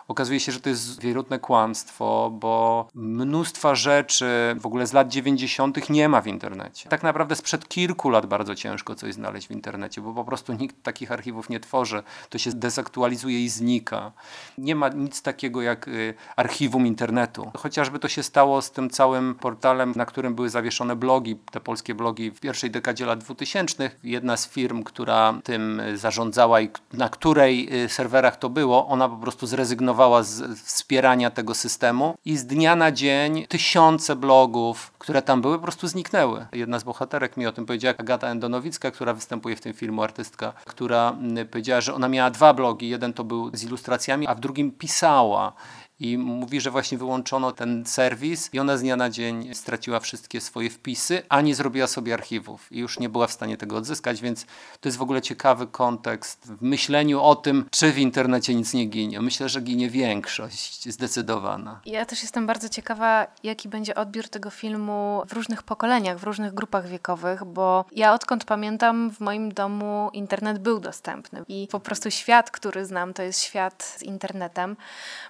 Okazuje 0.08 0.40
się, 0.40 0.52
że 0.52 0.60
to 0.60 0.70
jest 0.70 1.02
wierutne 1.02 1.40
kłamstwo, 1.40 2.32
bo 2.34 2.88
mnóstwa 2.96 3.76
rzeczy 3.76 4.56
w 4.60 4.66
ogóle 4.66 4.88
z 4.88 4.94
lat 4.94 5.08
90. 5.08 5.90
nie 5.90 6.10
ma 6.10 6.22
w 6.22 6.28
internecie. 6.28 6.90
Tak 6.90 7.04
naprawdę 7.04 7.36
sprzed 7.36 7.68
kilku 7.68 8.10
lat 8.10 8.26
bardzo 8.26 8.56
ciężko 8.56 8.96
coś 8.96 9.14
znaleźć 9.14 9.48
w 9.48 9.52
internecie, 9.52 10.02
bo 10.02 10.14
po 10.14 10.26
prostu 10.26 10.54
nikt 10.54 10.84
takich 10.84 11.12
archiwów 11.12 11.50
nie 11.50 11.60
tworzy. 11.60 12.04
To 12.30 12.38
się 12.38 12.52
dezaktualizuje 12.52 13.44
i 13.44 13.50
znika. 13.50 14.12
Nie 14.58 14.76
ma 14.76 14.90
nic 14.90 15.22
takiego 15.22 15.62
jak 15.62 15.88
y, 15.88 16.14
archiwum 16.36 16.88
internetu. 16.88 17.52
Chociażby 17.58 18.00
to 18.00 18.08
się 18.08 18.24
stało 18.24 18.62
z 18.62 18.72
tym 18.72 18.90
całym 18.90 19.36
portalem, 19.36 19.94
na 19.96 20.06
którym 20.06 20.36
były 20.36 20.50
zawieszone 20.50 20.96
blogi, 20.96 21.36
te 21.52 21.60
polskie 21.60 21.96
blogi 21.96 22.32
w 22.32 22.40
pierwszej 22.40 22.72
dekadzie 22.72 23.06
lat 23.06 23.20
2000. 23.20 23.92
Jedna 24.04 24.38
z 24.38 24.50
firm, 24.50 24.84
która 24.84 25.34
tym 25.44 25.82
zarządzała 25.96 26.62
i 26.62 26.70
na 26.94 27.10
której 27.10 27.84
y, 27.84 27.90
serwerach 27.90 28.38
to 28.38 28.50
było, 28.50 28.88
ona 28.88 29.10
po 29.10 29.18
prostu 29.18 29.48
zrezygnowała 29.48 29.95
zrezygnowała 29.96 30.24
z 30.24 30.60
wspierania 30.60 31.30
tego 31.32 31.54
systemu 31.54 32.16
i 32.26 32.38
z 32.38 32.46
dnia 32.46 32.76
na 32.76 32.92
dzień 32.92 33.48
tysiące 33.48 34.16
blogów, 34.16 34.92
które 35.00 35.22
tam 35.22 35.42
były, 35.42 35.56
po 35.58 35.64
prostu 35.64 35.88
zniknęły. 35.88 36.46
Jedna 36.54 36.80
z 36.80 36.84
bohaterek 36.84 37.38
mi 37.38 37.48
o 37.48 37.52
tym 37.52 37.66
powiedziała, 37.66 37.96
Agata 37.98 38.28
Endonowicka, 38.28 38.92
która 38.92 39.14
występuje 39.14 39.56
w 39.56 39.62
tym 39.62 39.74
filmu, 39.74 40.04
artystka, 40.04 40.54
która 40.66 41.10
mm, 41.12 41.48
powiedziała, 41.48 41.82
że 41.82 41.94
ona 41.94 42.08
miała 42.08 42.30
dwa 42.30 42.54
blogi. 42.54 42.90
Jeden 42.90 43.14
to 43.14 43.24
był 43.24 43.52
z 43.54 43.64
ilustracjami, 43.64 44.28
a 44.28 44.36
w 44.36 44.40
drugim 44.40 44.72
pisała 44.72 45.54
i 46.00 46.18
mówi, 46.18 46.62
że 46.62 46.72
właśnie 46.72 46.98
wyłączono 46.98 47.52
ten 47.52 47.86
serwis 47.86 48.50
i 48.54 48.60
ona 48.60 48.78
z 48.78 48.82
dnia 48.82 48.96
na 48.96 49.10
dzień 49.10 49.56
straciła 49.56 50.00
wszystkie 50.00 50.42
swoje 50.42 50.70
wpisy, 50.70 51.24
a 51.30 51.42
nie 51.42 51.56
zrobiła 51.56 51.88
sobie 51.88 52.14
archiwów 52.14 52.72
i 52.72 52.80
już 52.80 53.00
nie 53.00 53.10
była 53.10 53.28
w 53.28 53.32
stanie 53.32 53.58
tego 53.58 53.78
odzyskać, 53.78 54.22
więc 54.22 54.46
to 54.80 54.90
jest 54.90 54.98
w 54.98 55.02
ogóle 55.02 55.22
ciekawy 55.22 55.68
kontekst 55.68 56.52
w 56.52 56.62
myśleniu 56.62 57.22
o 57.22 57.36
tym, 57.36 57.66
czy 57.72 57.92
w 57.92 57.98
internecie 57.98 58.56
nic 58.56 58.74
nie 58.74 58.86
ginie. 58.86 59.22
Myślę, 59.22 59.50
że 59.50 59.62
ginie 59.62 59.90
większość, 59.90 60.90
zdecydowana. 60.90 61.82
Ja 61.86 62.06
też 62.06 62.22
jestem 62.22 62.48
bardzo 62.48 62.70
ciekawa, 62.70 63.28
jaki 63.44 63.70
będzie 63.70 63.96
odbiór 63.96 64.30
tego 64.30 64.50
filmu 64.50 65.24
w 65.28 65.34
różnych 65.34 65.64
pokoleniach, 65.64 66.20
w 66.20 66.24
różnych 66.24 66.54
grupach 66.54 66.88
wiekowych, 66.88 67.44
bo 67.44 67.86
ja 67.92 68.14
odkąd 68.14 68.44
pamiętam, 68.44 69.12
w 69.12 69.20
moim 69.20 69.54
domu 69.54 70.10
internet 70.14 70.60
był 70.60 70.80
dostępny 70.80 71.44
i 71.48 71.68
po 71.72 71.80
prostu 71.80 72.12
świat, 72.12 72.52
który 72.52 72.86
znam, 72.86 73.14
to 73.14 73.24
jest 73.24 73.42
świat 73.42 73.84
z 73.98 74.04
internetem. 74.04 74.78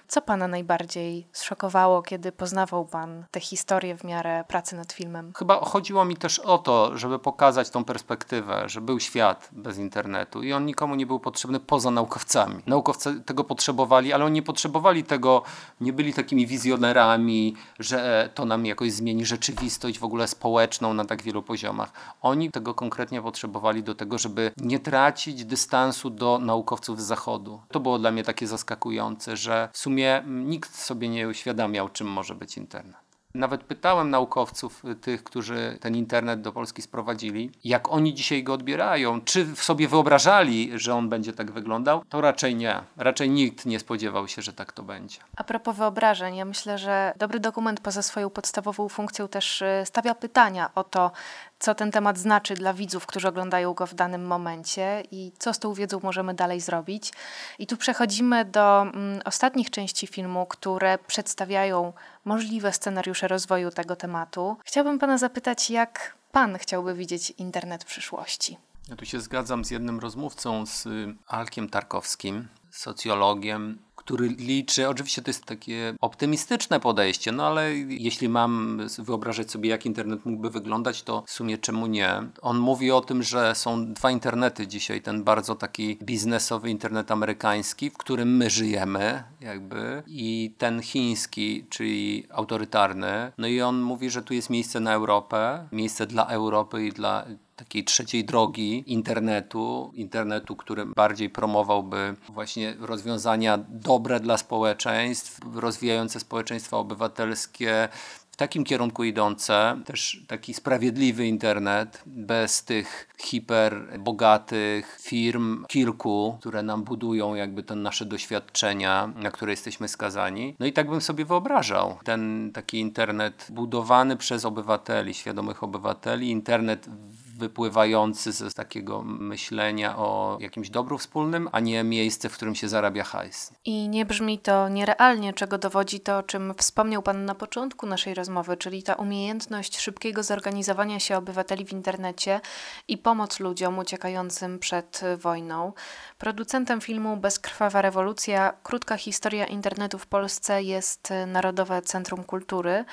Co 0.08 0.22
pana 0.22 0.48
najbardziej 0.56 1.28
zszokowało, 1.32 2.02
kiedy 2.02 2.32
poznawał 2.32 2.84
Pan 2.84 3.24
tę 3.30 3.40
historię 3.40 3.96
w 3.96 4.04
miarę 4.04 4.44
pracy 4.48 4.76
nad 4.76 4.92
filmem? 4.92 5.32
Chyba 5.38 5.60
chodziło 5.60 6.04
mi 6.04 6.16
też 6.16 6.38
o 6.38 6.58
to, 6.58 6.98
żeby 6.98 7.18
pokazać 7.18 7.70
tą 7.70 7.84
perspektywę, 7.84 8.68
że 8.68 8.80
był 8.80 9.00
świat 9.00 9.48
bez 9.52 9.78
internetu 9.78 10.42
i 10.42 10.52
on 10.52 10.66
nikomu 10.66 10.94
nie 10.94 11.06
był 11.06 11.20
potrzebny 11.20 11.60
poza 11.60 11.90
naukowcami. 11.90 12.62
Naukowcy 12.66 13.20
tego 13.20 13.44
potrzebowali, 13.44 14.12
ale 14.12 14.24
oni 14.24 14.34
nie 14.34 14.42
potrzebowali 14.42 15.04
tego, 15.04 15.42
nie 15.80 15.92
byli 15.92 16.14
takimi 16.14 16.46
wizjonerami, 16.46 17.54
że 17.78 18.30
to 18.34 18.44
nam 18.44 18.66
jakoś 18.66 18.92
zmieni 18.92 19.24
rzeczywistość 19.24 19.98
w 19.98 20.04
ogóle 20.04 20.28
społeczną 20.28 20.94
na 20.94 21.04
tak 21.04 21.22
wielu 21.22 21.42
poziomach. 21.42 21.92
Oni 22.22 22.50
tego 22.50 22.74
konkretnie 22.74 23.22
potrzebowali 23.22 23.82
do 23.82 23.94
tego, 23.94 24.18
żeby 24.18 24.52
nie 24.56 24.78
tracić 24.78 25.44
dystansu 25.44 26.10
do 26.10 26.38
naukowców 26.38 27.02
z 27.02 27.04
zachodu. 27.04 27.60
To 27.68 27.80
było 27.80 27.98
dla 27.98 28.10
mnie 28.10 28.24
takie 28.24 28.46
zaskakujące, 28.46 29.36
że 29.36 29.68
w 29.72 29.78
sumie 29.78 30.22
nikt 30.46 30.74
sobie 30.74 31.08
nie 31.08 31.28
uświadamiał, 31.28 31.88
czym 31.88 32.06
może 32.06 32.34
być 32.34 32.56
internet. 32.56 33.06
Nawet 33.36 33.64
pytałem 33.64 34.10
naukowców, 34.10 34.84
y, 34.84 34.94
tych, 34.94 35.24
którzy 35.24 35.78
ten 35.80 35.96
internet 35.96 36.40
do 36.40 36.52
Polski 36.52 36.82
sprowadzili, 36.82 37.50
jak 37.64 37.92
oni 37.92 38.14
dzisiaj 38.14 38.44
go 38.44 38.52
odbierają. 38.52 39.20
Czy 39.20 39.56
sobie 39.56 39.88
wyobrażali, 39.88 40.70
że 40.74 40.94
on 40.94 41.08
będzie 41.08 41.32
tak 41.32 41.50
wyglądał? 41.50 42.02
To 42.08 42.20
raczej 42.20 42.54
nie. 42.54 42.80
Raczej 42.96 43.30
nikt 43.30 43.66
nie 43.66 43.80
spodziewał 43.80 44.28
się, 44.28 44.42
że 44.42 44.52
tak 44.52 44.72
to 44.72 44.82
będzie. 44.82 45.18
A 45.36 45.44
propos 45.44 45.76
wyobrażeń, 45.76 46.36
ja 46.36 46.44
myślę, 46.44 46.78
że 46.78 47.12
dobry 47.18 47.40
dokument 47.40 47.80
poza 47.80 48.02
swoją 48.02 48.30
podstawową 48.30 48.88
funkcją 48.88 49.28
też 49.28 49.62
y, 49.62 49.82
stawia 49.84 50.14
pytania 50.14 50.70
o 50.74 50.84
to, 50.84 51.10
co 51.58 51.74
ten 51.74 51.90
temat 51.90 52.18
znaczy 52.18 52.54
dla 52.54 52.74
widzów, 52.74 53.06
którzy 53.06 53.28
oglądają 53.28 53.74
go 53.74 53.86
w 53.86 53.94
danym 53.94 54.26
momencie 54.26 55.02
i 55.10 55.32
co 55.38 55.54
z 55.54 55.58
tą 55.58 55.74
wiedzą 55.74 56.00
możemy 56.02 56.34
dalej 56.34 56.60
zrobić. 56.60 57.12
I 57.58 57.66
tu 57.66 57.76
przechodzimy 57.76 58.44
do 58.44 58.82
mm, 58.82 59.20
ostatnich 59.24 59.70
części 59.70 60.06
filmu, 60.06 60.46
które 60.46 60.98
przedstawiają 60.98 61.92
możliwe 62.24 62.72
scenariusze 62.72 63.28
rozwoju 63.28 63.70
tego 63.70 63.96
tematu. 63.96 64.56
Chciałabym 64.64 64.98
Pana 64.98 65.18
zapytać, 65.18 65.70
jak 65.70 66.16
Pan 66.32 66.58
chciałby 66.58 66.94
widzieć 66.94 67.30
internet 67.30 67.84
przyszłości? 67.84 68.58
Ja 68.88 68.96
tu 68.96 69.06
się 69.06 69.20
zgadzam 69.20 69.64
z 69.64 69.70
jednym 69.70 70.00
rozmówcą, 70.00 70.66
z 70.66 70.88
Alkiem 71.26 71.68
Tarkowskim, 71.68 72.48
socjologiem, 72.70 73.78
który 74.06 74.28
liczy, 74.28 74.88
oczywiście 74.88 75.22
to 75.22 75.30
jest 75.30 75.44
takie 75.44 75.94
optymistyczne 76.00 76.80
podejście, 76.80 77.32
no 77.32 77.46
ale 77.46 77.74
jeśli 77.76 78.28
mam 78.28 78.80
wyobrażać 78.98 79.50
sobie, 79.50 79.70
jak 79.70 79.86
internet 79.86 80.26
mógłby 80.26 80.50
wyglądać, 80.50 81.02
to 81.02 81.22
w 81.26 81.30
sumie 81.30 81.58
czemu 81.58 81.86
nie? 81.86 82.10
On 82.42 82.58
mówi 82.58 82.90
o 82.90 83.00
tym, 83.00 83.22
że 83.22 83.54
są 83.54 83.92
dwa 83.92 84.10
internety 84.10 84.66
dzisiaj, 84.66 85.02
ten 85.02 85.24
bardzo 85.24 85.54
taki 85.54 85.98
biznesowy 86.02 86.70
internet 86.70 87.10
amerykański, 87.10 87.90
w 87.90 87.98
którym 87.98 88.36
my 88.36 88.50
żyjemy, 88.50 89.22
jakby, 89.40 90.02
i 90.06 90.54
ten 90.58 90.82
chiński, 90.82 91.66
czyli 91.70 92.26
autorytarny. 92.30 93.32
No 93.38 93.46
i 93.46 93.60
on 93.60 93.80
mówi, 93.80 94.10
że 94.10 94.22
tu 94.22 94.34
jest 94.34 94.50
miejsce 94.50 94.80
na 94.80 94.92
Europę, 94.92 95.68
miejsce 95.72 96.06
dla 96.06 96.26
Europy 96.26 96.86
i 96.86 96.92
dla 96.92 97.26
takiej 97.56 97.84
trzeciej 97.84 98.24
drogi 98.24 98.84
internetu, 98.86 99.92
internetu, 99.94 100.56
który 100.56 100.86
bardziej 100.86 101.30
promowałby 101.30 102.14
właśnie 102.28 102.74
rozwiązania 102.80 103.58
dobre 103.68 104.20
dla 104.20 104.36
społeczeństw, 104.36 105.40
rozwijające 105.54 106.20
społeczeństwa 106.20 106.76
obywatelskie, 106.76 107.88
w 108.36 108.38
takim 108.38 108.64
kierunku 108.64 109.04
idące, 109.04 109.80
też 109.84 110.24
taki 110.26 110.54
sprawiedliwy 110.54 111.26
internet, 111.26 112.02
bez 112.06 112.64
tych 112.64 113.08
hiperbogatych 113.18 114.98
firm, 115.02 115.64
kilku, 115.66 116.36
które 116.40 116.62
nam 116.62 116.84
budują 116.84 117.34
jakby 117.34 117.62
te 117.62 117.74
nasze 117.74 118.04
doświadczenia, 118.04 119.12
na 119.16 119.30
które 119.30 119.52
jesteśmy 119.52 119.88
skazani. 119.88 120.56
No 120.58 120.66
i 120.66 120.72
tak 120.72 120.90
bym 120.90 121.00
sobie 121.00 121.24
wyobrażał 121.24 121.98
ten 122.04 122.50
taki 122.54 122.80
internet 122.80 123.46
budowany 123.50 124.16
przez 124.16 124.44
obywateli, 124.44 125.14
świadomych 125.14 125.62
obywateli, 125.62 126.30
internet 126.30 126.88
wypływający 127.36 128.32
z 128.32 128.54
takiego 128.54 129.02
myślenia 129.02 129.96
o 129.96 130.38
jakimś 130.40 130.70
dobru 130.70 130.98
wspólnym, 130.98 131.48
a 131.52 131.60
nie 131.60 131.84
miejsce, 131.84 132.28
w 132.28 132.34
którym 132.34 132.54
się 132.54 132.68
zarabia 132.68 133.04
hajs. 133.04 133.52
I 133.64 133.88
nie 133.88 134.06
brzmi 134.06 134.38
to 134.38 134.68
nierealnie, 134.68 135.32
czego 135.32 135.58
dowodzi 135.58 136.00
to, 136.00 136.18
o 136.18 136.22
czym 136.22 136.54
wspomniał 136.58 137.02
Pan 137.02 137.24
na 137.24 137.34
początku 137.34 137.86
naszej 137.86 138.14
rozmowy, 138.14 138.56
czyli 138.56 138.82
ta 138.82 138.94
umiejętność 138.94 139.80
szybkiego 139.80 140.22
zorganizowania 140.22 141.00
się 141.00 141.16
obywateli 141.16 141.64
w 141.64 141.72
internecie 141.72 142.40
i 142.88 142.98
pomoc 142.98 143.40
ludziom 143.40 143.78
uciekającym 143.78 144.58
przed 144.58 145.00
wojną. 145.18 145.72
Producentem 146.18 146.80
filmu 146.80 147.16
Bezkrwawa 147.16 147.82
rewolucja, 147.82 148.52
krótka 148.62 148.96
historia 148.96 149.46
internetu 149.46 149.98
w 149.98 150.06
Polsce 150.06 150.62
jest 150.62 151.12
Narodowe 151.26 151.82
Centrum 151.82 152.24
Kultury. 152.24 152.84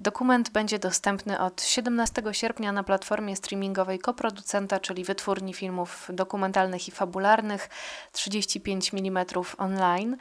Dokument 0.00 0.50
będzie 0.50 0.78
dostępny 0.78 1.40
od 1.40 1.62
17 1.62 2.22
sierpnia 2.32 2.72
na 2.72 2.82
platformie 2.82 3.36
streamingowej 3.36 3.98
koproducenta, 3.98 4.80
czyli 4.80 5.04
wytwórni 5.04 5.54
filmów 5.54 6.08
dokumentalnych 6.12 6.88
i 6.88 6.90
fabularnych 6.90 7.68
35 8.12 8.94
mm 8.94 9.26
online. 9.58 10.16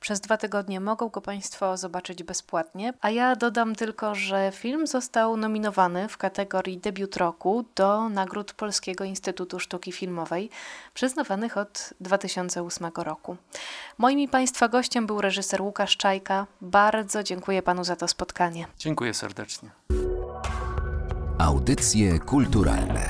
Przez 0.00 0.20
dwa 0.20 0.36
tygodnie 0.36 0.80
mogą 0.80 1.08
go 1.08 1.20
Państwo 1.20 1.76
zobaczyć 1.76 2.22
bezpłatnie. 2.22 2.94
A 3.00 3.10
ja 3.10 3.36
dodam 3.36 3.74
tylko, 3.74 4.14
że 4.14 4.52
film 4.54 4.86
został 4.86 5.36
nominowany 5.36 6.08
w 6.08 6.16
kategorii 6.16 6.78
debiut 6.78 7.16
roku 7.16 7.64
do 7.74 8.08
nagród 8.08 8.52
Polskiego 8.52 9.04
Instytutu 9.04 9.60
Sztuki 9.60 9.92
Filmowej, 9.92 10.50
przyznawanych 10.94 11.56
od 11.56 11.94
2008 12.00 12.90
roku. 12.96 13.36
Moim 13.98 14.28
Państwa 14.28 14.68
gościem 14.68 15.06
był 15.06 15.20
reżyser 15.20 15.62
Łukasz 15.62 15.96
Czajka. 15.96 16.46
Bardzo 16.60 17.22
dziękuję 17.22 17.62
Panu 17.62 17.84
za 17.84 17.96
to 17.96 18.08
spotkanie. 18.08 18.66
Dziękuję 18.78 19.14
serdecznie. 19.22 19.70
Audycje 21.38 22.18
kulturalne 22.18 23.08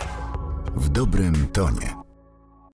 w 0.77 0.89
dobrym 0.89 1.47
tonie. 1.53 2.02